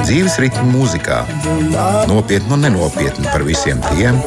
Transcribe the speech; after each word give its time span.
Dzīves 0.00 0.38
ritmu 0.42 0.66
mūzikā, 0.72 1.20
nopietni 2.10 2.54
un 2.56 2.64
nenopietni 2.64 3.28
par 3.30 3.44
visiem 3.46 3.78
tiem, 3.90 4.18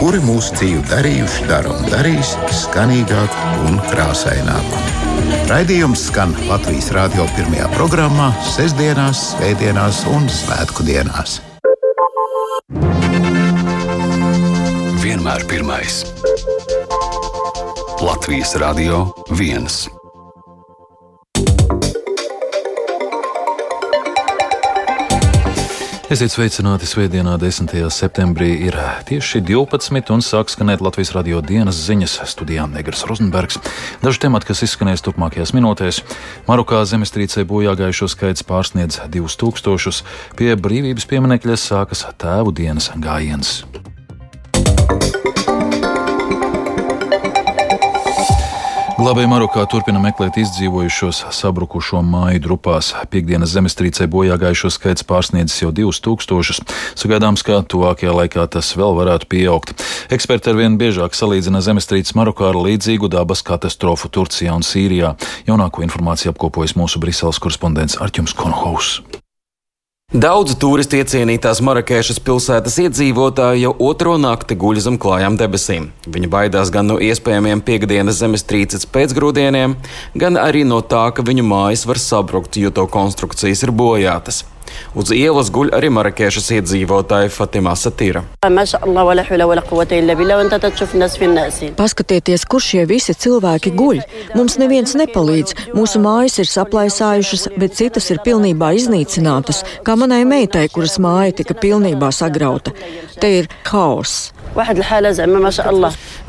kuri 0.00 0.18
mūsu 0.24 0.56
dzīvi 0.58 0.82
darījuši, 0.90 1.46
dara 1.50 1.70
un 1.70 1.86
darīs 1.92 2.34
skanīgāk 2.64 3.38
un 3.68 3.78
krāsaināk. 3.92 4.76
Raidījums 5.50 6.06
skan 6.08 6.34
Latvijas 6.48 6.90
radio 6.96 7.28
pirmajā 7.36 7.68
programmā, 7.76 8.30
sestdienās, 8.54 9.20
svētdienās 9.34 10.04
un 10.10 10.28
svētku 10.32 10.86
dienās. 10.88 11.38
Vienmēr 15.04 15.44
pirmais. 15.50 16.02
Latvijas 18.04 18.56
Radio 18.60 19.06
1. 19.30 20.03
Esiet 26.12 26.34
sveicināti 26.34 26.84
Svētdienā, 26.84 27.38
10. 27.40 27.70
septembrī. 27.88 28.50
Ir 28.66 28.76
tieši 29.08 29.40
12. 29.40 30.10
un 30.12 30.20
sāk 30.20 30.50
skanēt 30.52 30.82
Latvijas 30.84 31.14
radio 31.16 31.40
dienas 31.40 31.78
ziņas 31.86 32.18
studijā 32.28 32.66
Negras 32.68 33.06
Rozenbergs. 33.08 33.56
Daži 34.02 34.20
temati, 34.26 34.50
kas 34.50 34.60
izskanēs 34.66 35.00
turpmākajās 35.06 35.54
minūtēs. 35.56 36.02
Marokā 36.44 36.82
zemestrīcē 36.90 37.46
bojā 37.48 37.72
gājušo 37.80 38.10
skaits 38.12 38.44
pārsniedz 38.44 39.00
2000. 39.08 40.04
Pie 40.36 40.52
brīvības 40.60 41.08
pieminekļa 41.08 41.56
sākas 41.56 42.04
tēvu 42.20 42.52
dienas 42.52 42.92
gājiens. 43.00 43.62
Glābēji 49.04 49.28
Marokā 49.28 49.66
turpina 49.68 50.00
meklēt 50.00 50.38
izdzīvojušos 50.40 51.18
sabrukušo 51.36 51.98
māju 52.08 52.40
grupās. 52.46 52.86
Piektdienas 53.12 53.50
zemestrīcē 53.52 54.06
bojā 54.08 54.38
gājušo 54.40 54.70
skaits 54.72 55.04
pārsniedzis 55.04 55.60
jau 55.60 55.68
2000. 55.76 56.72
Sagaidāms, 56.96 57.42
ka 57.44 57.58
tuvākajā 57.68 58.14
laikā 58.16 58.46
tas 58.54 58.70
vēl 58.72 58.96
varētu 58.96 59.28
pieaugt. 59.28 59.74
Eksperti 60.08 60.54
arvien 60.54 60.78
biežāk 60.80 61.12
salīdzina 61.18 61.60
zemestrīces 61.66 62.16
Marokā 62.16 62.48
ar 62.54 62.56
līdzīgu 62.64 63.10
dabas 63.12 63.44
katastrofu 63.44 64.08
Turcijā 64.08 64.56
un 64.56 64.64
Sīrijā. 64.64 65.12
Jaunāko 65.44 65.84
informāciju 65.84 66.32
apkopojas 66.32 66.72
mūsu 66.80 67.04
Briseles 67.04 67.42
korespondents 67.44 68.00
Arķums 68.00 68.32
Konhaus. 68.40 69.02
Daudz 70.14 70.52
turistu 70.62 70.94
iecienītās 71.00 71.58
Marakešas 71.66 72.20
pilsētas 72.22 72.76
iedzīvotāji 72.84 73.64
jau 73.64 73.72
otro 73.82 74.12
nakti 74.14 74.54
guļ 74.54 74.78
zem 74.84 74.98
klājām 75.02 75.34
debesīm. 75.40 75.88
Viņi 76.06 76.30
baidās 76.30 76.70
gan 76.70 76.86
no 76.86 77.00
iespējamiem 77.02 77.64
piekdienas 77.66 78.20
zemestrīces 78.20 78.86
pēcgrūdieniem, 78.94 79.74
gan 80.14 80.38
arī 80.38 80.62
no 80.70 80.78
tā, 80.86 81.08
ka 81.10 81.26
viņu 81.26 81.48
mājas 81.50 81.82
var 81.90 81.98
sabrukt, 81.98 82.60
jo 82.62 82.70
to 82.70 82.86
konstrukcijas 82.86 83.66
ir 83.66 83.74
bojātas. 83.74 84.44
Uz 84.94 85.12
ielas 85.14 85.50
guļ 85.54 85.72
arī 85.78 85.90
marakešas 85.94 86.50
iedzīvotāja 86.58 87.30
Fatimā 87.34 87.74
Satīra. 87.78 88.24
Paskatieties, 91.78 92.46
kur 92.50 92.64
šie 92.64 92.84
visi 92.90 93.16
cilvēki 93.24 93.74
guļ. 93.78 94.02
Mums 94.34 94.58
neviens 94.60 94.96
nepalīdz. 94.98 95.56
Mūsu 95.76 96.02
mājas 96.04 96.40
ir 96.42 96.50
saplaisājušas, 96.50 97.48
bet 97.58 97.78
citas 97.80 98.10
ir 98.10 98.22
pilnībā 98.26 98.74
iznīcinātas, 98.78 99.64
kā 99.86 99.96
manai 100.00 100.24
meitai, 100.28 100.66
kuras 100.74 100.98
māja 101.02 101.40
tika 101.42 101.56
pilnībā 101.58 102.12
sagrauta. 102.14 102.74
Te 103.20 103.36
ir 103.40 103.52
haoss. 103.70 104.33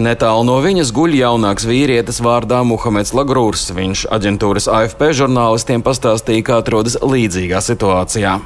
Netālu 0.02 0.44
no 0.48 0.58
viņas 0.64 0.92
guļ 0.96 1.20
jaunāks 1.20 1.68
vīrietis 1.70 2.22
vārdā 2.26 2.64
Muhameds 2.68 3.14
Lagrūrs. 3.16 3.70
Viņš 3.76 4.08
aģentūras 4.16 4.68
AFP 4.72 5.12
žurnālistiem 5.22 5.86
pastāstīja, 5.86 6.46
kā 6.48 6.60
atrodas 6.64 6.98
līdzīgā 7.04 7.62
situācijā. 7.64 8.40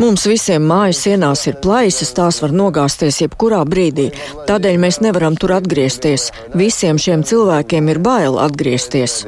Mums 0.00 0.24
visiem 0.26 0.64
mājas 0.66 1.02
sienās 1.04 1.44
ir 1.50 1.58
plaisas, 1.64 2.14
tās 2.16 2.40
var 2.42 2.54
nogāzties 2.56 3.20
jebkurā 3.22 3.60
brīdī. 3.68 4.08
Tādēļ 4.48 4.80
mēs 4.86 5.00
nevaram 5.04 5.36
tur 5.36 5.54
atgriezties. 5.58 6.30
Visiem 6.56 6.98
šiem 7.00 7.26
cilvēkiem 7.28 7.92
ir 7.92 8.02
bail 8.08 8.40
atgriezties. 8.48 9.20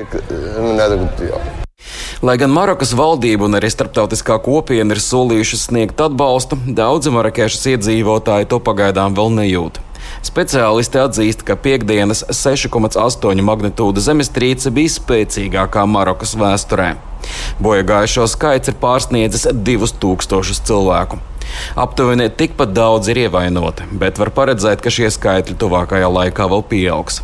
Lai 2.25 2.37
gan 2.41 2.53
Marokas 2.55 2.95
valdība 2.97 3.47
un 3.49 3.59
arī 3.59 3.71
starptautiskā 3.73 4.39
kopiena 4.45 4.97
ir 4.97 5.03
solījušas 5.03 5.67
sniegt 5.69 6.01
atbalstu, 6.01 6.59
daudzi 6.67 7.13
marakešas 7.15 7.67
iedzīvotāji 7.75 8.49
to 8.53 8.61
pagaidām 8.63 9.17
vēl 9.19 9.35
nejūt. 9.41 9.83
Speciālisti 10.27 11.01
atzīst, 11.03 11.43
ka 11.47 11.57
piekdienas 11.61 12.25
6,8 12.31 13.43
magnitūda 13.47 14.03
zemestrīce 14.03 14.73
bija 14.75 14.95
spēcīgākā 14.97 15.85
Marokas 15.91 16.35
vēsturē. 16.39 16.95
Bojagājušo 17.63 18.27
skaits 18.31 18.71
ir 18.71 18.79
pārsniedzis 18.83 19.49
2000 19.51 20.67
cilvēku. 20.69 21.21
Aptuveni 21.79 22.29
tikpat 22.31 22.75
daudz 22.75 23.11
ir 23.13 23.27
ievainoti, 23.27 23.87
bet 24.01 24.19
var 24.19 24.33
paredzēt, 24.35 24.83
ka 24.83 24.93
šie 24.93 25.11
skaitļi 25.15 25.59
tuvākajā 25.63 26.11
laikā 26.19 26.49
vēl 26.53 26.65
pieaugs. 26.71 27.23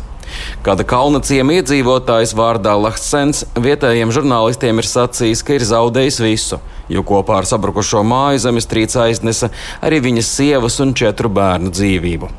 Kāda 0.65 0.85
kalna 0.87 1.21
ciema 1.25 1.57
iedzīvotājs 1.59 2.35
vārdā 2.37 2.75
Lahsens 2.79 3.43
vietējiem 3.55 4.13
žurnālistiem 4.15 4.79
ir 4.79 4.89
sacījis, 4.89 5.43
ka 5.43 5.57
ir 5.57 5.65
zaudējis 5.67 6.21
visu, 6.23 6.61
jo 6.91 7.03
kopā 7.07 7.41
ar 7.41 7.49
sabrukušo 7.49 8.03
māju 8.07 8.45
zemestrīce 8.45 9.01
aiznesa 9.07 9.51
arī 9.81 10.01
viņas 10.07 10.31
sievas 10.37 10.79
un 10.83 10.95
četru 10.97 11.31
bērnu 11.33 11.73
dzīvību. 11.73 12.31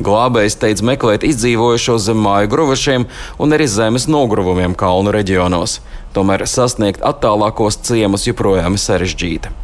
Glābējs 0.00 0.56
teica 0.60 0.86
meklēt 0.86 1.26
izdzīvojušos 1.28 2.06
zem 2.06 2.20
māju 2.24 2.48
gruvašiem 2.52 3.08
un 3.42 3.56
arī 3.56 3.66
zemes 3.68 4.06
nogruvumiem 4.08 4.76
kalnu 4.78 5.12
reģionos. 5.12 5.80
Tomēr 6.16 6.46
sasniegt 6.48 7.04
attālākos 7.04 7.82
ciemus 7.84 8.24
joprojām 8.30 8.78
ir 8.78 8.84
sarežģīti. 8.86 9.59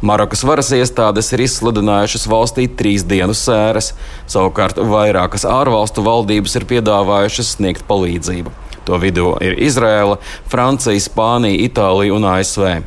Marokas 0.00 0.44
varas 0.46 0.70
iestādes 0.76 1.32
ir 1.34 1.44
izsludinājušas 1.46 2.28
valstī 2.30 2.66
trīs 2.68 3.04
dienu 3.06 3.36
sēras, 3.36 3.92
savukārt 4.30 4.80
vairākas 4.80 5.46
ārvalstu 5.48 6.04
valdības 6.06 6.56
ir 6.60 6.68
piedāvājušas 6.74 7.56
sniegt 7.56 7.86
palīdzību. 7.90 8.54
To 8.88 8.98
vidū 8.98 9.34
ir 9.44 9.58
Izraela, 9.62 10.16
Francija, 10.50 10.98
Spānija, 11.00 11.60
Itālija 11.68 12.16
un 12.16 12.26
ASV. 12.32 12.80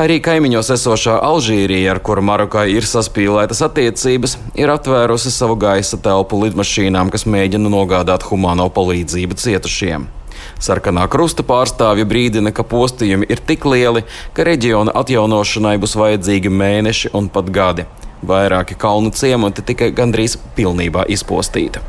Arī 0.00 0.18
kaimiņos 0.24 0.70
esošā 0.74 1.18
Alžīrija, 1.28 1.92
ar 1.92 2.00
kuru 2.04 2.24
Marokai 2.24 2.68
ir 2.72 2.86
saspīlētas 2.88 3.60
attiecības, 3.66 4.38
ir 4.58 4.72
atvērusi 4.72 5.32
savu 5.34 5.58
gaisa 5.60 6.00
telpu 6.02 6.40
lidmašīnām, 6.44 7.12
kas 7.14 7.26
mēģina 7.28 7.70
nogādāt 7.72 8.26
humāno 8.30 8.70
palīdzību 8.72 9.38
cietušiem. 9.38 10.08
Sarkanā 10.58 11.06
krusta 11.10 11.44
pārstāvja 11.46 12.06
brīdina, 12.08 12.50
ka 12.54 12.64
postījumi 12.66 13.28
ir 13.30 13.42
tik 13.46 13.66
lieli, 13.68 14.02
ka 14.34 14.46
reģiona 14.48 14.94
atjaunošanai 14.98 15.76
būs 15.78 15.94
vajadzīgi 16.00 16.50
mēneši 16.50 17.14
un 17.14 17.30
pat 17.30 17.52
gadi. 17.54 17.86
Vairāki 18.26 18.74
kalnu 18.78 19.12
ciemati 19.14 19.62
tika 19.62 19.90
gandrīz 19.94 20.34
pilnībā 20.56 21.04
izpostīti. 21.12 21.82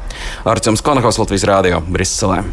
Arcēns 0.46 0.84
Konakovs 0.86 1.18
Latvijas 1.22 1.46
Rādio 1.48 1.80
Briselē. 1.90 2.44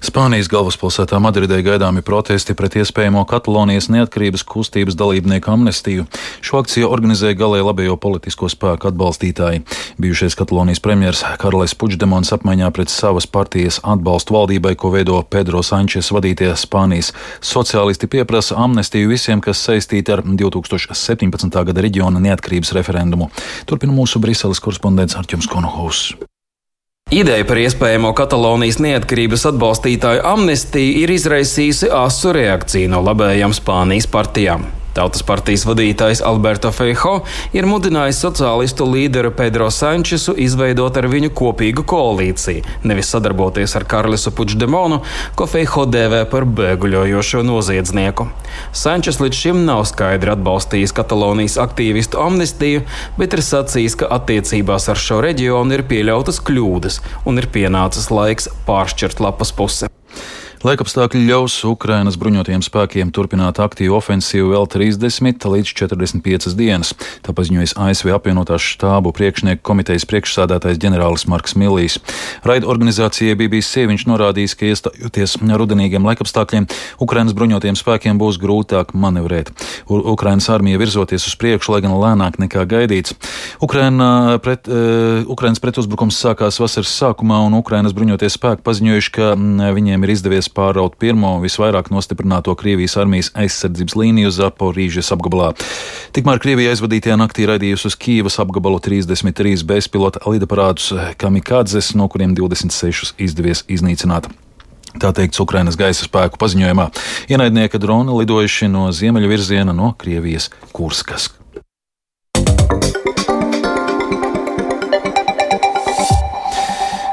Spānijas 0.00 0.48
galvaspilsētā 0.48 1.18
Madridē 1.20 1.58
gaidāmi 1.60 2.00
protesti 2.00 2.54
pret 2.56 2.78
iespējamo 2.80 3.26
Katalonijas 3.28 3.90
neatkarības 3.92 4.44
kustības 4.48 4.96
dalībnieku 4.96 5.50
amnestiju. 5.52 6.06
Šo 6.40 6.62
akciju 6.62 6.88
organizēja 6.88 7.36
galēji 7.36 7.66
labējo 7.66 7.98
politisko 8.00 8.48
spēku 8.48 8.88
atbalstītāji. 8.88 9.60
Bijušais 10.00 10.38
Katalonijas 10.38 10.80
premjers 10.80 11.20
Karles 11.42 11.76
Puigdemons 11.76 12.32
apmaiņā 12.32 12.70
pret 12.72 12.88
savas 12.88 13.28
partijas 13.28 13.82
atbalstu 13.84 14.38
valdībai, 14.38 14.72
ko 14.80 14.94
veido 14.94 15.20
Pedro 15.28 15.60
Sančes 15.66 16.08
vadītie 16.16 16.48
Spānijas 16.56 17.12
sociālisti, 17.44 18.08
pieprasa 18.08 18.56
amnestiju 18.64 19.12
visiem, 19.12 19.44
kas 19.44 19.60
saistīti 19.68 20.16
ar 20.16 20.24
2017. 20.24 21.60
gada 21.68 21.84
reģiona 21.84 22.24
neatkarības 22.24 22.72
referendumu. 22.80 23.09
Turpina 23.66 23.94
mūsu 23.96 24.22
Briseles 24.22 24.62
korespondents 24.62 25.16
Arķums 25.18 25.48
Konohaus. 25.50 26.10
Ideja 27.10 27.42
par 27.42 27.58
iespējamo 27.58 28.12
Katalonijas 28.14 28.78
neatkarības 28.78 29.48
atbalstītāju 29.50 30.22
amnestiju 30.30 31.00
ir 31.02 31.10
izraisījusi 31.10 31.90
asu 31.90 32.30
reakciju 32.36 32.92
no 32.92 33.00
labējām 33.02 33.56
Spānijas 33.56 34.06
partijām. 34.10 34.68
Tautas 34.94 35.22
partijas 35.22 35.62
vadītājs 35.68 36.22
Alberto 36.26 36.72
Feijo 36.74 37.20
ir 37.54 37.66
mudinājis 37.70 38.18
sociālistu 38.24 38.88
līderu 38.90 39.30
Pedro 39.36 39.68
Sančesu 39.70 40.34
izveidot 40.34 40.96
ar 40.98 41.06
viņu 41.12 41.30
kopīgu 41.36 41.84
koalīciju, 41.86 42.64
nevis 42.82 43.12
sadarboties 43.14 43.76
ar 43.78 43.86
Karlisu 43.90 44.32
Puigdemonu, 44.34 45.00
ko 45.38 45.46
Feijo 45.50 45.86
dēvē 45.86 46.24
par 46.32 46.48
bēguļojošo 46.58 47.44
noziedznieku. 47.46 48.26
Sančes 48.74 49.20
līdz 49.22 49.42
šim 49.44 49.62
nav 49.68 49.84
skaidri 49.90 50.34
atbalstījis 50.34 50.96
Katalonijas 50.96 51.58
aktīvistu 51.62 52.18
amnestiju, 52.24 52.82
bet 53.20 53.38
ir 53.38 53.44
sacījis, 53.46 54.00
ka 54.02 54.10
attiecībās 54.18 54.90
ar 54.90 54.98
šo 54.98 55.22
reģionu 55.22 55.78
ir 55.78 55.86
pieļautas 55.86 56.42
kļūdas 56.50 57.00
un 57.30 57.38
ir 57.38 57.46
pienācis 57.54 58.10
laiks 58.10 58.50
pāršķirt 58.66 59.22
lapas 59.22 59.54
pusi. 59.54 59.90
Laikapstākļi 60.60 61.22
ļaus 61.24 61.54
Ukrainas 61.64 62.18
bruņotajiem 62.20 62.60
spēkiem 62.60 63.10
turpināt 63.16 63.56
aktīvu 63.64 63.94
ofensīvu 63.96 64.50
vēl 64.52 64.66
30 64.68 65.46
līdz 65.48 65.70
45 65.72 66.52
dienas. 66.52 66.90
Tā 67.24 67.32
paziņojas 67.32 67.72
ASV 67.80 68.10
apvienotās 68.12 68.66
štābu 68.74 69.08
priekšnieku 69.16 69.64
komitejas 69.64 70.04
priekšsādātājs 70.10 70.76
ģenerālis 70.82 71.24
Marks 71.32 71.56
Millijs. 71.56 71.96
Raida 72.44 72.68
organizācijai 72.68 73.38
BBC 73.40 73.86
viņš 73.88 74.04
norādījis, 74.10 74.56
ka 74.60 74.68
iestājoties 74.68 75.38
rudenīgiem 75.40 76.04
laikapstākļiem, 76.10 76.68
Ukrainas 77.00 77.38
bruņotajiem 77.40 77.80
spēkiem 77.80 78.20
būs 78.20 78.36
grūtāk 78.44 78.92
manevrēt. 78.92 79.54
U 79.88 80.02
Ukrainas 80.12 80.50
armija 80.52 80.82
virzoties 80.84 81.24
uz 81.24 81.38
priekšu, 81.40 81.72
lai 81.72 81.80
gan 81.86 81.96
lēnāk 81.96 82.36
nekā 82.36 82.66
gaidīts. 82.68 83.16
Ukraina 83.64 84.36
pret, 84.44 84.68
uh, 84.68 85.24
Ukrainas 85.24 85.64
pretuzbrukums 85.64 86.20
sākās 86.20 86.60
vasaras 86.60 86.92
sākumā, 87.00 87.40
un 87.48 87.56
Ukrainas 87.56 87.96
bruņotie 87.96 88.28
spēki 88.28 88.66
paziņojuši, 88.68 89.16
ka 89.16 89.32
viņiem 89.72 90.04
ir 90.04 90.16
izdevies 90.18 90.49
pāraut 90.54 90.98
pirmo 91.00 91.36
visvairāk 91.42 91.88
nostiprināto 91.94 92.54
Krievijas 92.58 92.96
armijas 93.00 93.30
aizsardzības 93.38 93.96
līniju 94.00 94.32
Zaporīžas 94.34 95.12
apgabalā. 95.14 95.52
Tikmēr 96.16 96.42
Krievija 96.42 96.74
aizvadītajā 96.74 97.16
naktī 97.20 97.48
raidījusi 97.50 97.90
uz 97.90 97.96
Kīvas 98.00 98.40
apgabalu 98.42 98.82
33 98.82 99.64
bezpilota 99.68 100.22
lidaparātus 100.26 100.92
kamikadzes, 101.20 101.94
no 101.98 102.10
kuriem 102.12 102.36
26 102.38 103.16
izdevies 103.18 103.64
iznīcināt. 103.70 104.30
Tā 104.98 105.12
teikts 105.14 105.38
Ukrainas 105.42 105.78
gaisa 105.78 106.06
spēku 106.06 106.40
paziņojumā. 106.40 106.88
Ienaidnieka 107.30 107.78
droni 107.78 108.16
lidojuši 108.22 108.70
no 108.72 108.88
ziemeļu 108.90 109.30
virziena 109.30 109.76
no 109.76 109.94
Krievijas 109.98 110.50
Kurskas. 110.74 111.30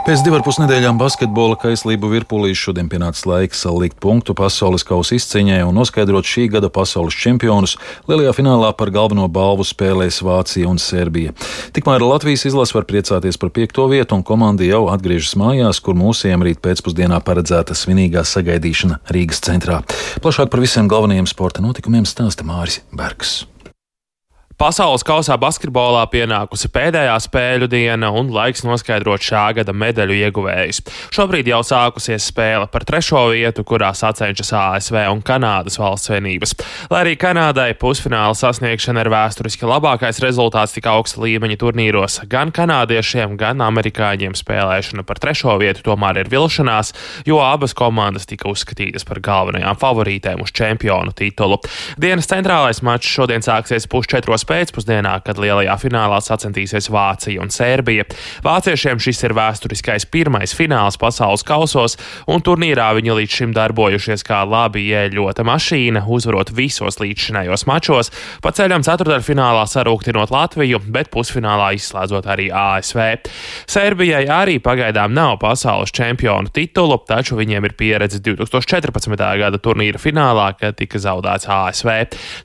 Pēc 0.08 0.22
divām 0.24 0.40
pusnedēļām 0.40 0.96
basketbola 1.02 1.58
kaislību 1.60 2.08
virpulīs 2.14 2.62
šodien 2.62 2.88
pienācis 2.88 3.26
laiks 3.28 3.66
likt 3.76 3.98
punktu 4.00 4.32
pasaules 4.40 4.86
kausa 4.88 5.18
izcīņai 5.18 5.58
un 5.68 5.76
noskaidrot 5.76 6.24
šī 6.24 6.46
gada 6.54 6.70
pasaules 6.72 7.18
čempionus. 7.20 7.74
Lielajā 8.08 8.32
finālā 8.38 8.70
par 8.80 8.94
galveno 8.96 9.26
balvu 9.28 9.66
spēlēs 9.68 10.22
Vācija 10.24 10.70
un 10.72 10.80
Serbija. 10.80 11.36
Tikmēr 11.76 12.06
Latvijas 12.08 12.48
izlase 12.48 12.78
var 12.78 12.88
priecāties 12.88 13.36
par 13.42 13.52
piekto 13.52 13.90
vietu, 13.92 14.16
un 14.16 14.24
komanda 14.24 14.64
jau 14.64 14.86
atgriežas 14.94 15.36
mājās, 15.36 15.84
kur 15.84 16.00
mūsiem 16.00 16.48
rīt 16.48 16.64
pēcpusdienā 16.64 17.20
paredzēta 17.28 17.76
svinīgā 17.76 18.24
sagaidīšana 18.24 19.02
Rīgas 19.12 19.44
centrā. 19.44 19.82
Plašāk 20.24 20.56
par 20.56 20.64
visiem 20.64 20.88
galvenajiem 20.88 21.28
sporta 21.28 21.60
notikumiem 21.68 22.08
stāsta 22.08 22.48
Māris 22.48 22.80
Bergs. 22.96 23.42
Pasaules 24.58 25.04
kausā 25.06 25.36
basketbolā 25.38 26.00
pienākusi 26.10 26.72
pēdējā 26.74 27.14
spēļu 27.22 27.68
diena 27.70 28.08
un 28.10 28.32
laiks 28.34 28.64
noskaidrot 28.66 29.22
šā 29.22 29.44
gada 29.60 29.70
medaļu 29.70 30.16
ieguvējus. 30.18 30.80
Šobrīd 31.14 31.52
jau 31.52 31.60
sākusies 31.62 32.26
spēle 32.32 32.66
par 32.74 32.82
trešo 32.90 33.28
vietu, 33.36 33.62
kurā 33.62 33.92
sacenšas 33.94 34.50
ASV 34.58 34.98
un 35.12 35.22
Kanādas 35.22 35.78
valsts 35.78 36.10
vienības. 36.10 36.56
Lai 36.90 37.04
arī 37.04 37.14
Kanādai 37.22 37.68
pusfināla 37.78 38.34
sasniegšana 38.34 39.04
ir 39.06 39.12
vēsturiski 39.14 39.70
labākais 39.70 40.24
rezultāts 40.26 40.74
tik 40.74 40.90
augsta 40.90 41.22
līmeņa 41.22 41.60
turnīros, 41.62 42.18
gan 42.26 42.50
kanādiešiem, 42.50 43.38
gan 43.38 43.62
amerikāņiem 43.62 44.34
spēlēšana 44.42 45.06
par 45.06 45.22
trešo 45.22 45.54
vietu 45.62 45.86
tomēr 45.92 46.24
ir 46.24 46.34
vilšanās, 46.34 46.96
jo 47.30 47.38
abas 47.46 47.78
komandas 47.78 48.26
tika 48.26 48.50
uzskatītas 48.50 49.06
par 49.06 49.22
galvenajām 49.22 49.78
favorītēm 49.86 50.42
uz 50.42 50.50
čempionu 50.50 51.14
titulu. 51.14 51.62
Dienas 52.02 52.34
centrālais 52.34 52.82
mačs 52.82 53.14
šodien 53.14 53.46
sāksies 53.46 53.86
pusčetros 53.86 54.47
pēcpusdienā, 54.48 55.14
kad 55.26 55.40
lielajā 55.42 55.76
finālā 55.82 56.20
sacensties 56.24 56.90
Vācija 56.94 57.44
un 57.44 57.52
Sērbija. 57.54 58.08
Vāciešiem 58.46 59.02
šis 59.04 59.24
ir 59.28 59.36
vēsturiskais 59.38 60.08
pirmais 60.12 60.56
fināls 60.58 61.00
pasaules 61.02 61.44
kausos, 61.48 61.98
un 62.30 62.44
turnīrā 62.46 62.90
viņi 62.98 63.18
līdz 63.20 63.38
šim 63.40 63.56
darbojušies 63.58 64.26
kā 64.28 64.44
labi 64.48 64.88
ieļota 64.92 65.46
mašīna, 65.48 66.06
uzvarot 66.08 66.54
visos 66.56 67.00
līdzšinējos 67.02 67.68
mačos, 67.70 68.12
pa 68.44 68.54
ceļam 68.56 68.86
ceturdaļfinālā 68.88 69.66
sarūktinot 69.70 70.32
Latviju, 70.34 70.82
bet 70.94 71.12
pusfinālā 71.14 71.74
izslēdzot 71.78 72.30
arī 72.32 72.50
ASV. 72.54 73.04
Sērbijai 73.70 74.26
arī 74.32 74.58
pagaidām 74.64 75.14
nav 75.16 75.38
pasaules 75.42 75.94
čempionu 75.96 76.52
titulu, 76.54 77.00
taču 77.08 77.38
viņiem 77.40 77.68
ir 77.68 77.76
pieredze 77.80 78.22
2014. 78.24 79.18
gada 79.42 79.62
turnīra 79.62 80.02
finālā, 80.02 80.52
kad 80.60 80.78
tika 80.80 81.02
zaudēts 81.02 81.50
ASV. 81.52 81.94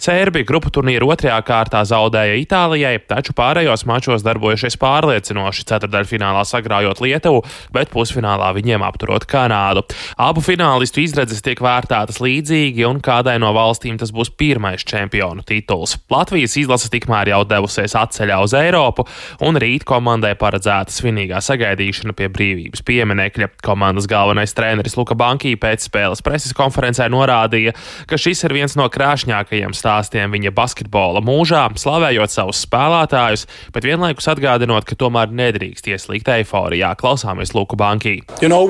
Sērbija 0.02 0.48
grupu 0.48 0.72
turnīra 0.74 1.06
otrajā 1.14 1.38
kārtā 1.46 1.82
zaudēja 1.92 2.38
Itālijai, 2.40 2.96
taču 3.08 3.34
pārējos 3.36 3.84
mačos 3.88 4.24
darbojušies 4.26 4.78
pārliecinoši, 4.80 5.66
ceturdaļfinālā 5.70 6.42
sagrājot 6.48 7.02
Lietuvu, 7.04 7.42
bet 7.74 7.92
pusfinālā 7.92 8.52
viņiem 8.56 8.84
apturot 8.86 9.26
Kanādu. 9.28 9.84
Abu 10.20 10.42
finālistu 10.44 11.02
izredzes 11.04 11.42
tiek 11.44 11.60
vērtētas 11.62 12.20
līdzīgi, 12.22 12.86
un 12.88 13.02
kādai 13.04 13.38
no 13.42 13.52
valstīm 13.56 13.98
tas 14.00 14.12
būs 14.14 14.32
pirmais 14.38 14.84
čempionu 14.88 15.44
tituls. 15.46 15.96
Latvijas 16.12 16.56
izlase 16.60 16.90
tikmēr 16.92 17.32
jau 17.32 17.42
devusies 17.48 17.96
atceļā 17.98 18.38
uz 18.44 18.56
Eiropu, 18.56 19.06
un 19.44 19.58
rīt 19.60 19.86
komandai 19.88 20.34
paredzēta 20.40 20.94
svinīgā 20.94 21.42
sagaidīšana 21.44 22.16
pie 22.16 22.30
brīvības 22.32 22.84
pieminekļa. 22.88 23.50
Komandas 23.64 24.08
galvenais 24.10 24.54
treneris 24.56 24.96
Luka 24.98 25.16
Bankī 25.18 25.54
pēc 25.60 25.88
spēles 25.88 26.24
preses 26.24 26.56
konferencē 26.56 27.08
norādīja, 27.12 27.74
ka 28.08 28.18
šis 28.20 28.44
ir 28.46 28.56
viens 28.56 28.76
no 28.78 28.88
krāšņākajiem 28.92 29.74
stāstiem 29.76 30.32
viņa 30.36 30.54
basketbola 30.56 31.22
mūžā, 31.24 31.64
slavējot 31.82 32.32
savus 32.32 32.62
spēlētājus, 32.66 33.46
bet 33.74 33.86
vienlaikus 33.88 34.30
atgādinot, 34.32 34.86
ka 34.88 34.98
tomēr 34.98 35.34
nedrīkst 35.34 35.90
ieslīgt 35.92 36.30
eiforijā. 36.32 36.94
Klausāmies 37.00 37.54
Luku 37.56 37.78
Bankī. 37.78 38.20
You 38.40 38.48
know, 38.48 38.64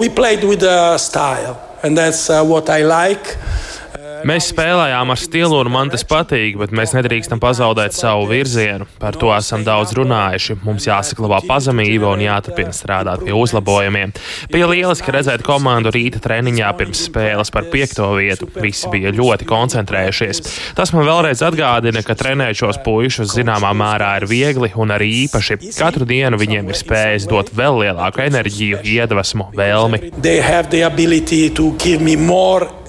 Mēs 4.29 4.53
spēlējām 4.53 5.11
ar 5.11 5.19
stilu, 5.19 5.57
un 5.59 5.71
man 5.75 5.91
tas 5.91 6.05
patīk, 6.07 6.55
bet 6.61 6.73
mēs 6.75 6.93
nedrīkstam 6.95 7.41
pazaudēt 7.43 7.95
savu 7.97 8.29
virzienu. 8.31 8.87
Par 9.03 9.17
to 9.19 9.33
esam 9.35 9.65
daudz 9.67 9.95
runājuši. 9.99 10.61
Mums 10.63 10.87
jāsaklabā 10.87 11.41
pazemība 11.49 12.13
un 12.13 12.23
jāturpina 12.23 12.75
strādāt 12.77 13.25
pie 13.27 13.35
uzlabojumiem. 13.35 14.13
Bija 14.53 14.69
lieliski 14.71 15.15
redzēt 15.15 15.43
komandu 15.47 15.91
rīta 15.95 16.23
treniņā 16.23 16.71
pirms 16.79 17.07
spēles 17.09 17.51
par 17.55 17.67
piekto 17.73 18.13
vietu. 18.19 18.47
Visi 18.63 18.91
bija 18.93 19.11
ļoti 19.17 19.49
koncentrējušies. 19.51 20.43
Tas 20.79 20.95
man 20.95 21.09
vēlreiz 21.09 21.43
atgādina, 21.47 22.05
ka 22.07 22.17
trenēt 22.19 22.61
šos 22.63 22.79
puišus 22.87 23.35
zināmā 23.35 23.73
mērā 23.75 24.13
ir 24.21 24.29
viegli 24.31 24.71
un 24.79 24.95
arī 24.95 25.11
īpaši. 25.25 25.59
Katru 25.79 26.07
dienu 26.09 26.39
viņiem 26.41 26.71
ir 26.71 26.79
spējas 26.79 27.27
dot 27.31 27.51
vēl 27.57 27.83
lielāku 27.83 28.23
enerģiju, 28.29 28.85
iedvesmu, 28.87 29.51
vēlmi 29.59 30.13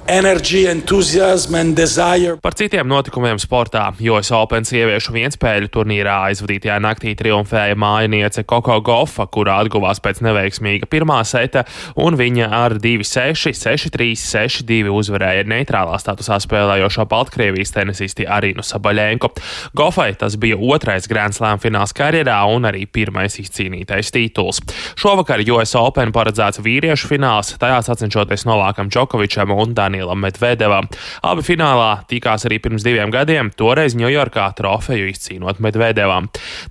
energy, 0.07 0.67
enthusiasm 0.67 1.55
and 1.55 1.75
desire. 1.75 2.37
Par 2.41 2.53
citiem 2.53 2.87
notikumiem 2.87 3.39
sportā, 3.39 3.85
jo 4.03 4.17
es 4.19 4.31
Open 4.35 4.65
sieviešu 4.67 5.13
vienspēļu 5.15 5.69
turnīrā 5.71 6.15
aizvadītajā 6.29 6.75
naktī 6.83 7.13
triumfēja 7.17 7.77
mājiniece 7.79 8.43
Koko 8.47 8.79
Goffa, 8.83 9.25
kurā 9.31 9.61
atguvās 9.63 10.01
pēc 10.03 10.19
neveiksmīga 10.25 10.89
pirmā 10.91 11.21
seta, 11.27 11.63
un 11.95 12.17
viņa 12.19 12.49
ar 12.51 12.75
2-6, 12.83 13.53
6-3, 13.55 14.09
6-2 14.19 14.91
uzvarēja 14.91 15.47
neitrālā 15.47 15.95
statusā 16.01 16.39
spēlējošo 16.43 17.07
Baltkrievijas 17.11 17.73
tenisisti 17.75 18.27
Arinu 18.27 18.65
Sabaļēnko. 18.65 19.31
Goffai 19.77 20.11
tas 20.19 20.35
bija 20.35 20.59
otrais 20.59 21.07
Grand 21.07 21.35
Slam 21.35 21.63
fināls 21.63 21.95
karjerā 21.95 22.41
un 22.51 22.67
arī 22.69 22.85
pirmais 22.91 23.39
izcīnītais 23.39 24.11
tituls. 24.13 24.59
Šovakar 24.99 25.43
US 25.55 25.77
Open 25.79 26.11
paredzēts 26.15 26.61
vīriešu 26.63 27.13
fināls, 27.15 27.55
tajā 27.61 27.79
sacenšoties 27.87 28.47
Novākam 28.49 28.91
Džokovičam 28.91 29.55
un 29.55 29.73
Danielam. 29.73 29.92
Danielam 29.93 30.17
Medvedevam. 30.17 30.87
Abi 31.21 31.43
finālā 31.45 32.01
tikās 32.09 32.47
arī 32.47 32.57
pirms 32.63 32.83
diviem 32.85 33.11
gadiem, 33.13 33.51
toreiz 33.53 33.93
Ņujorkā 33.97 34.47
trofeju 34.57 35.05
izcīnot 35.11 35.59
Medvedevam. 35.61 36.29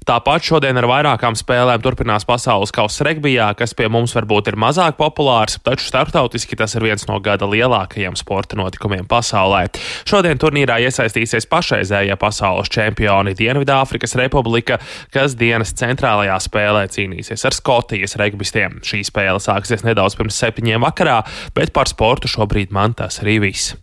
Tāpat 0.08 0.48
šodien 0.48 0.80
ar 0.80 0.88
vairākām 0.90 1.36
spēlēm 1.38 1.84
turpinās 1.84 2.26
pasaules 2.26 2.74
kausa 2.74 3.06
regbijā, 3.06 3.52
kas 3.58 3.76
pie 3.78 3.86
mums 3.92 4.14
varbūt 4.16 4.50
ir 4.50 4.58
mazāk 4.58 4.98
populārs, 4.98 5.60
taču 5.62 5.86
starptautiski 5.86 6.58
tas 6.58 6.74
ir 6.74 6.86
viens 6.88 7.06
no 7.06 7.20
gada 7.22 7.46
lielākajiem 7.46 8.18
sporta 8.18 8.58
notikumiem 8.58 9.06
pasaulē. 9.06 9.68
Šodien 10.08 10.40
turnīrā 10.42 10.80
iesaistīsies 10.82 11.46
pašreizējie 11.52 12.18
pasaules 12.18 12.72
čempioni 12.74 13.36
Dienvidāfrikas 13.38 14.16
Republika, 14.18 14.80
kas 15.14 15.38
dienas 15.38 15.74
centrālajā 15.78 16.40
spēlē 16.42 16.88
cīnīsies 16.90 17.46
ar 17.46 17.54
Skotijas 17.54 18.18
regbistiem. 18.18 18.80
Šī 18.82 19.04
spēle 19.06 19.38
sāksies 19.42 19.86
nedaudz 19.86 20.18
pirms 20.18 20.42
septiņiem 20.42 20.82
vakarā, 20.88 21.20
bet 21.54 21.70
par 21.76 21.90
sportu 21.90 22.30
šobrīd 22.32 22.74
man 22.74 22.96
tas 22.98 23.11
tas 23.12 23.20
arī 23.24 23.40
viss. 23.44 23.74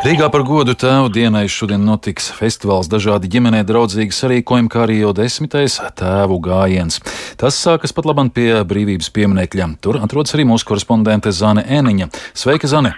Rīgā 0.00 0.30
par 0.32 0.42
godu 0.48 0.72
tēvu 0.80 1.10
dienai 1.12 1.44
šodien 1.48 1.82
notiks 1.84 2.30
festivāls 2.32 2.88
dažādi 2.88 3.28
ģimenē 3.32 3.60
draudzīgi 3.68 4.16
sarīkojumi, 4.16 4.70
kā 4.72 4.86
arī 4.86 5.02
jau 5.02 5.12
desmitais 5.16 5.76
tēvu 5.96 6.40
gājiens. 6.40 7.00
Tas 7.40 7.56
sākas 7.60 7.92
pat 7.92 8.08
labam 8.08 8.32
pie 8.32 8.62
brīvības 8.64 9.12
pieminekļa. 9.12 9.68
Tur 9.84 10.00
atrodas 10.00 10.32
arī 10.36 10.48
mūsu 10.48 10.68
korespondente 10.68 11.32
Zane 11.32 11.64
Eniņa. 11.68 12.08
Sveika, 12.32 12.68
Zane! 12.68 12.94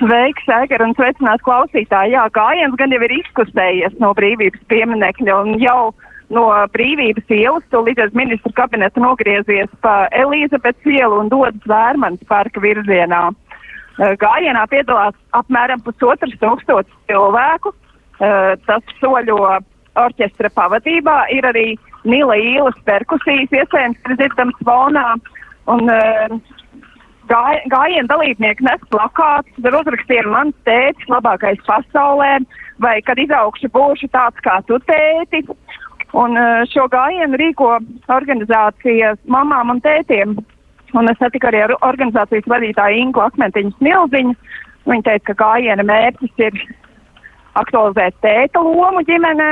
Sveiks, 0.00 0.46
Eger, 0.62 0.80
un 0.86 0.94
sveicināt 0.96 1.42
klausītāji. 1.44 2.14
Jā, 2.14 2.22
gājiens 2.32 2.78
gan 2.78 2.94
jau 2.94 3.02
ir 3.04 3.18
izkustējies 3.18 3.98
no 4.00 4.14
brīvības 4.16 4.62
pieminekļa 4.70 5.42
un 5.42 5.58
jau 5.60 5.90
no 6.34 6.46
brīvības 6.74 7.32
ielas, 7.34 7.66
to 7.70 7.82
līdz 7.86 8.14
ministru 8.16 8.52
kabineta 8.56 9.02
nogriezies 9.02 9.70
pa 9.84 10.06
Elizabetes 10.14 10.86
ielu 10.86 11.22
un 11.24 11.30
dodas 11.32 11.66
Vērmans 11.68 12.22
parka 12.30 12.62
virzienā. 12.62 13.30
Uh, 13.30 14.14
gājienā 14.20 14.64
piedalās 14.70 15.16
apmēram 15.36 15.82
pusotras 15.84 16.36
tūkstotis 16.40 16.94
cilvēku. 17.10 17.74
Uh, 18.20 18.54
tas 18.68 18.96
soļo 19.00 19.58
orķestra 19.98 20.50
pavadībā. 20.54 21.24
Ir 21.34 21.48
arī 21.50 21.66
Nila 22.08 22.36
īlas 22.40 22.78
perkusijas 22.86 23.52
iespējams, 23.52 23.98
kas 24.06 24.16
dzirdams 24.16 24.62
fonā. 24.64 25.04
Un, 25.68 25.90
gāj, 27.30 27.60
gājienu 27.70 28.08
dalībnieki 28.10 28.64
nes 28.66 28.86
plakātus 28.92 29.68
ar 29.68 29.78
uzrakstiem 29.82 30.30
mans 30.32 30.56
tētis 30.68 31.12
labākais 31.12 31.60
pasaulē, 31.66 32.38
vai 32.82 32.96
kad 33.06 33.20
izaugšu 33.20 33.70
būšu 33.74 34.10
tāds 34.14 34.40
kā 34.46 34.60
tu 34.68 34.80
tēti. 34.88 35.44
Un 36.18 36.34
uh, 36.38 36.62
šo 36.70 36.88
gājienu 36.90 37.38
rīko 37.38 37.76
organizācijas 38.10 39.18
mamām 39.30 39.76
un 39.76 39.82
tētiem. 39.84 40.34
Un 40.98 41.10
es 41.10 41.18
satiku 41.22 41.50
arī 41.50 41.62
ar 41.62 41.76
organizācijas 41.86 42.48
vadītāju 42.50 43.02
Ingu 43.04 43.22
Akmentiņu 43.22 43.76
Smilziņu. 43.78 44.34
Viņa 44.90 45.06
teica, 45.06 45.24
ka 45.30 45.36
gājiena 45.44 45.84
mērķis 45.86 46.42
ir 46.48 46.56
aktualizēt 47.60 48.16
tēta 48.24 48.62
lomu 48.64 49.04
ģimenē 49.06 49.50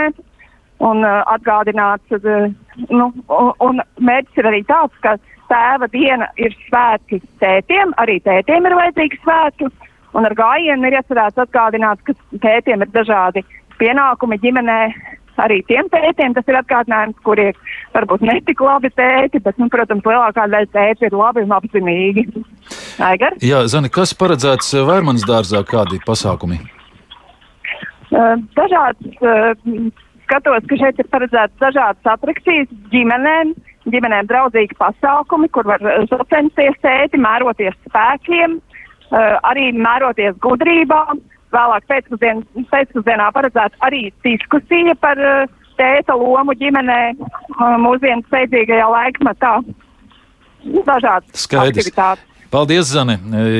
un 0.88 1.04
uh, 1.06 1.20
atgādināt, 1.34 2.02
uh, 2.18 2.48
nu, 2.90 3.10
un, 3.28 3.52
un 3.62 3.82
mērķis 4.02 4.42
ir 4.42 4.50
arī 4.50 4.64
tāds, 4.66 4.94
ka 5.04 5.14
tēva 5.50 5.88
diena 5.92 6.28
ir 6.40 6.54
svētki 6.66 7.20
tētiem, 7.42 7.94
arī 8.02 8.18
tētiem 8.24 8.66
ir 8.66 8.76
vajadzīgi 8.78 9.20
svētki, 9.22 9.70
un 10.18 10.26
ar 10.28 10.34
gājienu 10.38 10.88
ir 10.88 10.98
iecerēts 10.98 11.42
atgādināt, 11.44 12.02
ka 12.06 12.14
tētiem 12.42 12.84
ir 12.84 12.92
dažādi 12.94 13.44
pienākumi 13.80 14.40
ģimenē. 14.42 14.80
Arī 15.38 15.60
tiem 15.70 15.86
tētiem 15.92 16.34
tas 16.34 16.48
ir 16.50 16.58
atgādinājums, 16.58 17.18
kuri 17.26 17.52
varbūt 17.94 18.24
netik 18.26 18.60
labi 18.64 18.90
tēti, 18.98 19.38
bet, 19.44 19.58
nu, 19.60 19.68
protams, 19.70 20.02
lielākā 20.06 20.48
daļa 20.50 20.70
tēti 20.74 21.06
ir 21.06 21.14
labi 21.14 21.44
un 21.46 21.54
apzinīgi. 21.54 22.26
Aigar? 23.06 23.36
Jā, 23.44 23.62
Zani, 23.70 23.90
kas 23.94 24.14
paredzēts 24.18 24.74
Vērmanas 24.88 25.26
dārzā, 25.28 25.62
kādi 25.66 26.00
pasākumi? 26.06 26.58
Dažāds, 28.10 29.04
skatos, 30.24 30.66
ka 30.68 30.78
šeit 30.80 30.98
ir 30.98 31.08
paredzēts 31.12 31.62
dažādas 31.62 32.12
atrakcijas 32.16 32.70
ģimenēm, 32.92 33.54
ģimenēm 33.92 34.28
draudzīgi 34.28 34.76
pasākumi, 34.80 35.50
kur 35.54 35.68
var 35.68 35.84
sacensties 36.10 36.76
tēti, 36.84 37.20
mēroties 37.20 37.76
spēkiem, 37.88 38.58
arī 39.48 39.70
mēroties 39.76 40.36
gudrībā. 40.44 41.04
Vēlāk 41.54 41.86
pēcpusdien, 41.88 42.42
pēcpusdienā 42.72 43.30
paredzēta 43.32 43.80
arī 43.88 44.08
diskusija 44.26 44.94
par 45.00 45.20
uh, 45.22 45.58
tēta 45.80 46.16
lomu 46.18 46.56
ģimenē 46.58 47.02
uh, 47.14 47.76
mūsdienu 47.80 48.26
steidzīgajā 48.28 48.88
laikmatā. 48.94 49.58
Dažādas 50.84 51.46
Skaidrs. 51.46 51.86
aktivitātes. 51.86 52.28
Paldies, 52.48 52.86
Zane, 52.88 53.18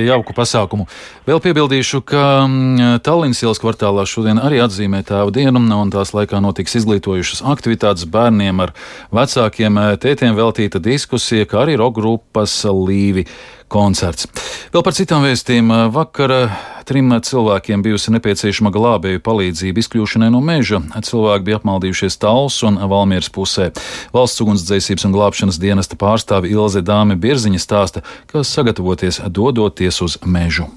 jauku 0.09 0.33
pasākumu. 0.33 0.87
Vēl 1.29 1.43
piebildīšu, 1.45 1.99
ka 2.09 2.23
mm, 2.49 3.03
Tallinas 3.05 3.43
ielas 3.45 3.61
kvartālā 3.61 4.07
šodien 4.09 4.41
arī 4.41 4.63
atzīmē 4.65 5.03
tēva 5.05 5.29
dienu, 5.35 5.61
un 5.61 5.93
tās 5.93 6.15
laikā 6.17 6.41
notiks 6.41 6.79
izglītojušas 6.81 7.45
aktivitātes 7.53 8.09
bērniem 8.09 8.65
ar 8.65 8.73
vecākiem 9.13 9.77
tētiem 10.01 10.33
veltīta 10.39 10.81
diskusija, 10.81 11.45
kā 11.51 11.67
arī 11.67 11.77
roka 11.77 12.01
grupas 12.01 12.57
līvi 12.65 13.27
koncerts. 13.69 14.25
Vēl 14.73 14.87
par 14.87 14.97
citām 14.97 15.29
vēstījumiem. 15.29 15.93
Vakar 15.93 16.39
trim 16.89 17.13
cilvēkiem 17.13 17.85
bijusi 17.85 18.15
nepieciešama 18.15 18.73
glābēju 18.73 19.21
palīdzība 19.25 19.83
izkļūšanai 19.83 20.31
no 20.33 20.41
meža. 20.45 20.81
Cilvēki 21.05 21.49
bija 21.51 21.61
apmaldījušies 21.61 22.17
Tals 22.23 22.59
un 22.65 22.81
Valmieras 22.91 23.29
pusē. 23.35 23.71
Valsts 24.17 24.45
ugunsdzēsības 24.45 25.09
un 25.09 25.17
glābšanas 25.19 25.61
dienesta 25.61 26.01
pārstāve 26.01 26.49
Ilze 26.49 26.81
Dāme 26.81 27.19
Birziņa 27.21 27.61
stāsta, 27.61 28.05
ka 28.33 28.45
sagatavoties 28.47 29.21
dodoties 29.29 30.01
uz 30.05 30.21
mežu. 30.25 30.71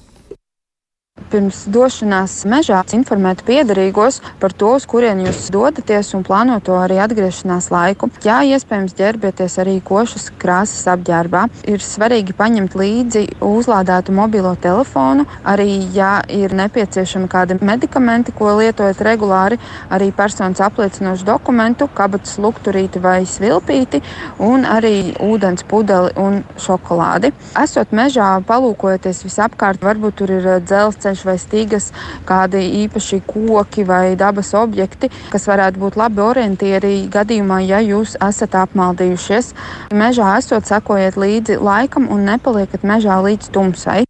Pirms 1.32 1.66
došanās 1.68 2.34
mežā 2.48 2.82
informēt 2.96 3.42
piedarīgos 3.48 4.22
par 4.40 4.54
to, 4.56 4.70
uz 4.80 4.86
kurien 4.88 5.20
jūs 5.24 5.50
dodaties 5.52 6.10
un 6.18 6.24
plānoto 6.28 6.78
arī 6.80 7.02
atgriešanās 7.04 7.70
laiku. 7.72 8.08
Jā, 8.24 8.42
iespējams, 8.48 8.96
ģērbieties 8.96 9.58
arī 9.60 9.78
košas 9.84 10.30
krāsas 10.40 10.88
apģērbā. 10.92 11.46
Ir 11.72 11.84
svarīgi 11.84 12.36
paņemt 12.36 12.78
līdzi 12.80 13.26
uzlādētu 13.48 14.16
mobilo 14.16 14.54
telefonu, 14.64 15.26
arī, 15.48 15.68
ja 15.96 16.22
ir 16.32 16.56
nepieciešami 16.56 17.28
kādi 17.32 17.60
medikamenti, 17.60 18.32
ko 18.36 18.56
lietojat 18.60 19.04
regulāri, 19.08 19.60
arī 19.92 20.12
personas 20.16 20.64
apliecinošu 20.64 21.28
dokumentu, 21.28 21.90
kabatas 21.96 22.40
lukturīti 22.40 23.04
vai 23.04 23.22
svilpīti, 23.28 24.00
un 24.40 24.64
arī 24.64 25.14
ūdens 25.28 25.68
pudeli 25.68 26.16
un 26.20 26.42
šokolādi. 26.60 27.32
Esot 27.60 27.92
mežā, 27.96 28.34
palūkojoties 28.48 29.24
visapkārt, 29.28 29.84
varbūt 29.84 30.20
tur 30.24 30.38
ir 30.40 30.52
dzelzceļš 30.64 31.01
ceļš 31.02 31.24
vai 31.28 31.38
stīgas, 31.42 31.90
kādi 32.30 32.62
īpaši 32.86 33.22
koki 33.28 33.86
vai 33.88 34.16
dabas 34.20 34.54
objekti, 34.58 35.12
kas 35.34 35.48
varētu 35.50 35.82
būt 35.82 35.98
labi 36.00 36.24
orientieri 36.26 36.94
gadījumā, 37.12 37.62
ja 37.66 37.82
jūs 37.84 38.18
esat 38.22 38.56
apmaldījušies. 38.62 39.54
Mežā 39.98 40.38
esot, 40.40 40.70
sekojiet 40.70 41.20
līdzi 41.20 41.60
laikam 41.62 42.10
un 42.12 42.26
nepaliekat 42.30 42.88
mežā 42.88 43.20
līdz 43.26 43.52
tumsai. 43.54 44.04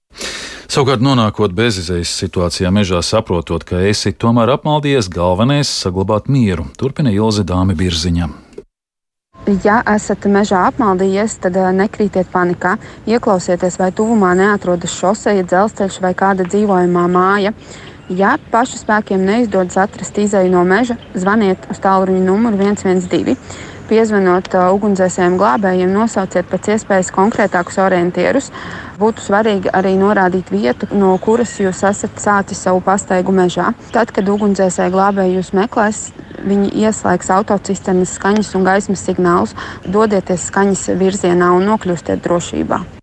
Savukārt, 0.71 1.01
nonākot 1.03 1.51
bezizējas 1.51 2.13
situācijā 2.21 2.69
mežā, 2.71 3.01
saprotot, 3.03 3.65
ka 3.67 3.81
esi 3.89 4.13
tomēr 4.15 4.53
apmaldījies, 4.53 5.09
galvenais- 5.11 5.67
saglabāt 5.83 6.29
mieru. 6.31 6.69
Turpina 6.79 7.11
Ilze 7.11 7.43
Dāme 7.43 7.75
Birziņa. 7.75 8.29
Ja 9.65 9.79
esat 9.89 10.27
mežā 10.29 10.67
apmaldījies, 10.69 11.39
tad 11.41 11.55
eh, 11.57 11.71
nekrītiet 11.73 12.29
panikā. 12.29 12.75
Ieklausieties, 13.09 13.79
vai 13.81 13.89
tuvumā 13.97 14.35
neatrodas 14.37 14.93
šoseja, 14.93 15.41
dzelzceļš 15.49 15.97
vai 16.03 16.11
kāda 16.17 16.45
dzīvojamā 16.45 17.07
māja. 17.09 17.53
Ja 18.11 18.35
pašu 18.51 18.77
spēkiem 18.77 19.23
neizdodas 19.25 19.79
atrast 19.81 20.17
izēju 20.19 20.51
no 20.53 20.61
meža, 20.67 20.97
zvaniet 21.15 21.65
uz 21.71 21.81
tālruņa 21.81 22.21
numuru 22.27 22.59
112 22.59 23.70
piezvanot 23.91 24.47
uh, 24.55 24.69
ugunsdzēsējiem 24.75 25.35
glābējiem, 25.39 25.91
nosauciet 25.91 26.47
pēc 26.51 26.71
iespējas 26.75 27.11
konkrētākus 27.15 27.81
orientierus. 27.83 28.47
Būtu 29.01 29.25
svarīgi 29.25 29.73
arī 29.75 29.93
norādīt 29.99 30.53
vietu, 30.53 30.87
no 30.95 31.11
kuras 31.21 31.57
jūs 31.59 31.83
esat 31.89 32.21
sācis 32.21 32.63
savu 32.63 32.81
pastaigu 32.85 33.35
mežā. 33.35 33.73
Tad, 33.91 34.13
kad 34.15 34.29
ugunsdzēsēji 34.31 34.95
glābēji 34.95 35.37
jūs 35.39 35.51
meklēs, 35.57 36.05
viņi 36.47 36.71
ieslēgs 36.85 37.33
autocisternas 37.35 38.15
skaņas 38.17 38.55
un 38.57 38.65
gaismas 38.69 39.05
signālus, 39.09 39.57
dodieties 39.85 40.49
skaņas 40.51 40.89
virzienā 41.01 41.53
un 41.57 41.69
nokļūstiet 41.73 42.23
drošībā. 42.25 43.00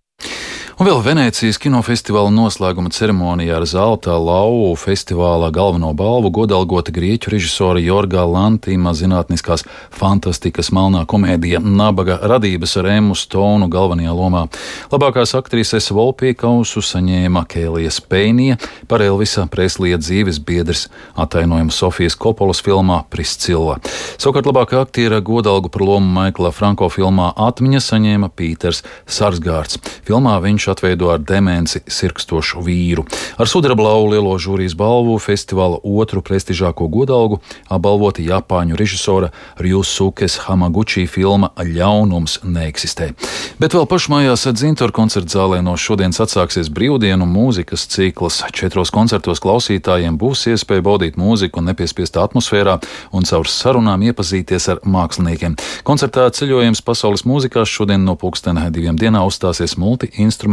Un 0.79 0.87
vēl 0.87 1.01
Venecijas 1.03 1.57
kinofestivāla 1.59 2.29
noslēguma 2.31 2.87
ceremonijā 2.95 3.57
ar 3.57 3.65
zelta 3.67 4.13
lauvu 4.15 4.77
festivālā 4.79 5.49
galveno 5.51 5.89
balvu 5.91 6.29
godalgota 6.37 6.93
grieķu 6.95 7.33
režisora 7.33 7.81
Jorga 7.83 8.21
Lantīma 8.23 8.93
zinātniskās 8.95 9.65
fantastikas 9.91 10.71
melnā 10.71 11.01
komēdija 11.03 11.59
Nabaga 11.59 12.15
radības 12.31 12.77
ar 12.79 12.87
Emu 12.93 13.17
Stonu 13.19 13.67
galvenajā 13.67 14.13
lomā. 14.15 14.45
Labākās 14.93 15.35
aktrises 15.35 15.91
Volpija 15.91 16.37
kausu 16.45 16.79
saņēma 16.79 17.43
Kēlija 17.51 17.91
Spēnija 17.97 18.55
par 18.87 19.03
Elvisa 19.03 19.49
Preslija 19.51 19.99
dzīves 19.99 20.39
biedrs 20.47 20.85
atainojumu 21.19 21.75
Sofijas 21.75 22.15
Kopolas 22.15 22.63
filmā 22.63 23.01
Priscilla. 23.11 23.81
Savukārt 24.15 24.47
labākā 24.47 24.79
aktiera 24.79 25.19
godalgu 25.19 25.67
par 25.75 25.83
lomu 25.83 26.07
Maikla 26.21 26.55
Franko 26.55 26.87
filmā 26.87 27.33
Atmiņa 27.35 27.83
saņēma 27.89 28.31
Pīters 28.31 28.85
Sarsgārds. 29.03 29.83
Filmā 30.07 30.39
viņš 30.47 30.68
atveido 30.71 31.09
ar 31.13 31.19
demenci 31.19 31.81
sirkstošu 31.87 32.63
vīru. 32.65 33.05
Ar 33.37 33.49
sudrablau 33.49 34.07
lielo 34.11 34.35
žūrijas 34.39 34.75
balvu 34.77 35.17
festivāla 35.21 35.79
otru 35.83 36.23
prestižāko 36.25 36.87
godalgu 36.91 37.39
apbalvota 37.69 38.23
Japāņu 38.23 38.77
režisora 38.79 39.31
Ryusukes 39.59 40.39
Hamaguchi 40.45 41.05
filma 41.07 41.51
Ļaunums 41.57 42.39
neeksistē. 42.43 43.11
Bet 43.59 43.75
vēl 43.75 43.87
pašmājās 43.89 44.47
Dzintora 44.55 44.95
koncerta 44.95 45.37
zālē 45.37 45.61
no 45.65 45.75
šodienas 45.79 46.21
atsāksies 46.23 46.71
brīvdienu 46.73 47.27
mūzikas 47.29 47.87
cikls. 47.91 48.41
Četros 48.55 48.91
koncertos 48.93 49.41
klausītājiem 49.43 50.17
būs 50.19 50.45
iespēja 50.53 50.85
baudīt 50.85 51.19
mūziku 51.19 51.63
nepiespiestā 51.65 52.23
atmosfērā 52.27 52.79
un 53.15 53.27
caur 53.27 53.49
sarunām 53.51 54.03
iepazīties 54.09 54.69
ar 54.73 54.81
māksliniekiem. 54.87 55.57
Koncertā 55.87 56.27
ceļojums 56.33 56.83
pasaules 56.85 57.25
mūzikās 57.27 57.71
šodien 57.71 58.05
no 58.07 58.15
pulksten 58.19 58.59
diviem 58.73 58.97
dienā 58.99 59.21
uzstāsies 59.27 59.75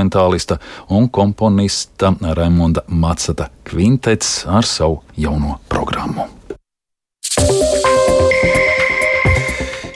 multi-instrumentālista 0.06 0.58
un 0.88 1.10
komponista 1.10 2.12
Raimonda 2.20 2.82
Matsata 2.88 3.50
kvintets 3.64 4.46
ar 4.46 4.64
savu 4.64 5.02
jauno 5.16 5.58
programmu. 5.68 6.22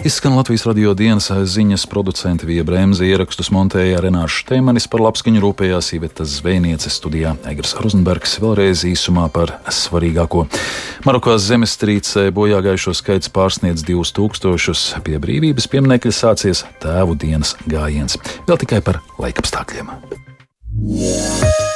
Izskan 0.05 0.37
Latvijas 0.37 0.63
radio 0.67 0.95
dienas 0.95 1.27
ziņas 1.31 1.83
producenti 1.87 2.47
Vija 2.49 2.65
Bremse, 2.65 3.05
ierakstus 3.05 3.51
montēja 3.53 4.01
Renāša 4.01 4.39
Šteimanis 4.41 4.89
par 4.89 5.03
labskaņu 5.05 5.43
rūpējās 5.45 5.91
Ivetas 5.99 6.33
Zvejnieces 6.39 6.97
studijā 6.97 7.35
Egers 7.51 7.75
Rozenbergs 7.77 8.39
vēlreiz 8.41 8.87
īsumā 8.89 9.27
par 9.35 9.59
svarīgāko. 9.69 10.47
Marokās 11.05 11.45
zemestrīcē 11.51 12.31
bojāgājušo 12.33 12.97
skaits 12.97 13.29
pārsniedz 13.35 13.85
2000, 13.85 15.05
pie 15.05 15.21
brīvības 15.21 15.69
pieminekļa 15.69 16.17
sācies 16.17 16.65
tēvu 16.81 17.19
dienas 17.21 17.59
gājiens. 17.69 18.17
Vēl 18.49 18.65
tikai 18.65 18.81
par 18.87 19.03
laikapstākļiem. 19.21 19.93
Yeah. 20.81 21.70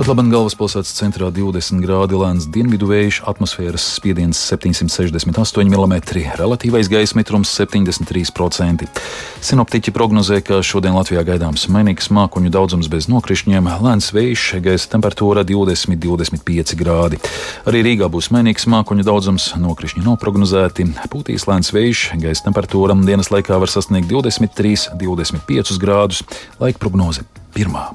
Pat 0.00 0.08
labi 0.08 0.30
galvaspilsētas 0.32 0.94
centrā 0.96 1.26
20 1.28 1.82
grādi 1.84 2.16
lēns 2.16 2.46
dienvidu 2.48 2.86
vējš, 2.88 3.18
atmosfēras 3.28 3.84
spiediens 3.98 4.38
768 4.48 5.66
mm, 5.68 5.96
relatīvais 6.40 6.88
gaisa 6.88 7.18
mitrums 7.18 7.50
73%. 7.52 8.86
Sinoptiķi 9.44 9.92
prognozē, 9.92 10.38
ka 10.40 10.62
šodien 10.64 10.96
Latvijā 10.96 11.20
gaidāms 11.28 11.66
mainīgs 11.68 12.08
mākoņu 12.16 12.48
daudzums 12.54 12.88
bez 12.88 13.10
nokrišņiem, 13.12 13.68
lēns 13.84 14.08
vējš, 14.16 14.44
gaisa 14.64 14.88
temperatūra 14.94 15.44
20-25 15.44 16.78
grādi. 16.80 17.20
Arī 17.68 17.82
Rīgā 17.90 18.08
būs 18.08 18.30
mainīgs 18.32 18.64
mākoņu 18.72 19.04
daudzums, 19.04 19.50
nokrišņi 19.60 20.06
nav 20.06 20.16
prognozēti. 20.24 20.86
Pūtīs 21.12 21.44
lēns 21.50 21.74
vējš, 21.76 22.06
gaisa 22.24 22.46
temperatūra 22.48 22.96
dienas 23.04 23.28
laikā 23.28 23.60
var 23.60 23.68
sasniegt 23.68 24.08
23-25 24.08 25.76
grādus. 25.84 26.24
Laika 26.56 26.80
prognoze 26.86 27.28
pirmā. 27.52 27.90